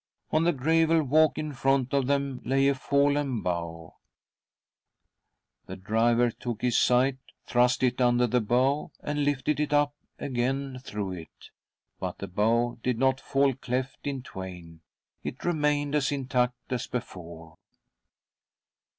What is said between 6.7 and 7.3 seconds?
scythe,